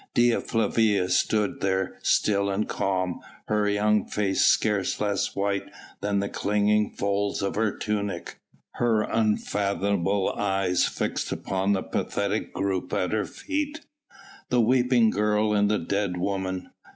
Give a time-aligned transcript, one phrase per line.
[0.15, 6.27] Dea Flavia stood there still and calm, her young face scarce less white than the
[6.27, 8.39] clinging folds of her tunic,
[8.71, 13.81] her unfathomable eyes fixed upon the pathetic group at her feet:
[14.49, 16.71] the weeping girl and the dead woman.